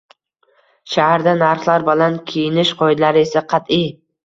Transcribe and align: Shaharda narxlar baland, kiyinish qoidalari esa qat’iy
Shaharda 0.93 1.35
narxlar 1.43 1.87
baland, 1.91 2.19
kiyinish 2.33 2.75
qoidalari 2.83 3.25
esa 3.29 3.47
qat’iy 3.55 3.89